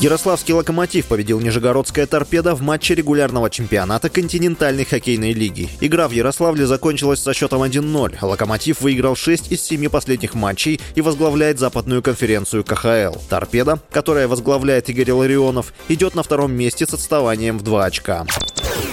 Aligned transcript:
Ярославский 0.00 0.54
«Локомотив» 0.54 1.06
победил 1.06 1.40
Нижегородская 1.40 2.06
«Торпеда» 2.06 2.54
в 2.54 2.62
матче 2.62 2.94
регулярного 2.94 3.50
чемпионата 3.50 4.08
континентальной 4.08 4.84
хоккейной 4.84 5.32
лиги. 5.32 5.68
Игра 5.80 6.06
в 6.06 6.12
Ярославле 6.12 6.66
закончилась 6.66 7.20
со 7.20 7.34
счетом 7.34 7.64
1-0. 7.64 8.16
«Локомотив» 8.22 8.80
выиграл 8.80 9.16
6 9.16 9.50
из 9.50 9.60
7 9.60 9.88
последних 9.88 10.34
матчей 10.34 10.80
и 10.94 11.00
возглавляет 11.00 11.58
западную 11.58 12.00
конференцию 12.00 12.62
КХЛ. 12.62 13.18
«Торпеда», 13.28 13.80
которая 13.90 14.28
возглавляет 14.28 14.88
Игорь 14.88 15.10
Ларионов, 15.10 15.72
идет 15.88 16.14
на 16.14 16.22
втором 16.22 16.52
месте 16.52 16.86
с 16.86 16.94
отставанием 16.94 17.58
в 17.58 17.64
2 17.64 17.84
очка. 17.84 18.24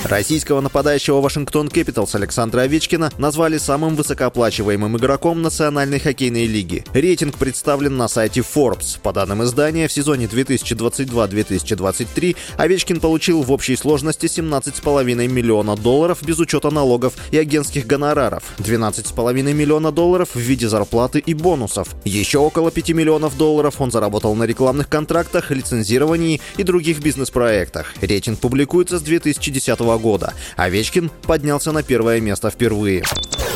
Российского 0.06 0.62
нападающего 0.62 1.20
Вашингтон 1.20 1.68
Кэпиталс 1.68 2.14
Александра 2.14 2.62
Овечкина 2.62 3.12
назвали 3.18 3.58
самым 3.58 3.96
высокооплачиваемым 3.96 4.98
игроком 4.98 5.42
Национальной 5.42 6.00
хоккейной 6.00 6.46
лиги. 6.46 6.86
Рейтинг 6.94 7.38
представлен 7.38 7.98
на 7.98 8.08
сайте 8.08 8.42
Forbes. 8.42 9.00
По 9.02 9.12
данным 9.14 9.44
издания, 9.44 9.88
в 9.88 9.92
сезоне 9.92 10.28
2022-2023 10.28 12.36
Овечкин 12.58 13.00
получил 13.00 13.42
в 13.42 13.52
общей 13.52 13.76
сложности 13.76 14.28
17,5 14.28 15.28
миллиона 15.28 15.76
долларов 15.76 16.22
без 16.22 16.38
учета 16.40 16.70
налогов 16.70 17.16
и 17.32 17.38
агентских 17.38 17.88
гонораров, 17.88 18.44
12,5 18.60 19.54
миллиона 19.54 19.92
долларов 19.92 20.30
в 20.36 20.40
виде 20.40 20.70
зарплаты 20.70 21.18
и 21.20 21.34
бонусов. 21.34 21.96
Еще 22.04 22.38
около 22.38 22.70
5 22.70 22.92
миллионов 22.92 23.38
долларов 23.38 23.82
он 23.82 23.90
заработал 23.92 24.36
на 24.36 24.44
рекламных 24.44 24.88
контрактах, 24.88 25.50
лицензировании 25.52 26.42
и 26.58 26.64
других 26.64 27.00
бизнес-проектах. 27.00 27.94
Рейтинг 28.02 28.40
публикуется 28.40 29.00
с 29.00 29.02
2010 29.02 29.75
года. 29.84 30.34
Овечкин 30.56 31.12
поднялся 31.24 31.72
на 31.72 31.84
первое 31.84 32.20
место 32.22 32.50
впервые. 32.50 33.04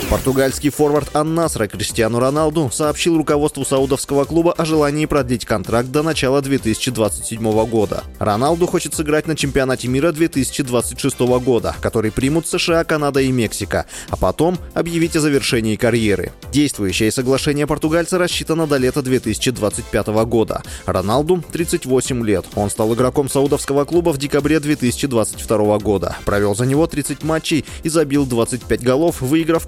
Португальский 0.10 0.72
форвард 0.72 1.16
Аннасра 1.16 1.68
Криштиану 1.68 2.20
Роналду 2.20 2.70
сообщил 2.74 3.16
руководству 3.16 3.64
саудовского 3.64 4.26
клуба 4.26 4.54
о 4.54 4.66
желании 4.66 5.06
продлить 5.06 5.46
контракт 5.46 5.92
до 5.92 6.02
начала 6.02 6.42
2027 6.42 7.66
года. 7.66 8.04
Роналду 8.18 8.66
хочет 8.66 8.96
сыграть 8.96 9.28
на 9.28 9.36
чемпионате 9.36 9.88
мира 9.88 10.12
2026 10.12 11.20
года, 11.20 11.76
который 11.80 12.12
примут 12.12 12.48
США, 12.48 12.84
Канада 12.84 13.22
и 13.22 13.32
Мексика, 13.32 13.86
а 14.10 14.18
потом 14.18 14.58
объявить 14.74 15.16
о 15.16 15.22
завершении 15.22 15.76
карьеры. 15.76 16.32
Действующее 16.52 17.12
соглашение 17.12 17.68
португальца 17.68 18.18
рассчитано 18.18 18.66
до 18.66 18.78
лета 18.78 19.04
2025 19.04 20.08
года. 20.26 20.64
Роналду 20.88 21.44
38 21.52 22.26
лет. 22.26 22.46
Он 22.56 22.72
стал 22.72 22.94
игроком 22.96 23.30
саудовского 23.30 23.86
клуба 23.86 24.10
в 24.10 24.18
декабре 24.18 24.60
2022 24.60 25.78
года. 25.78 26.18
Провел 26.26 26.56
за 26.56 26.66
него 26.66 26.88
30 26.88 27.24
матчей 27.24 27.64
и 27.84 27.90
забил 27.90 28.26
25 28.26 28.82
голов, 28.82 29.22
выиграв 29.22 29.68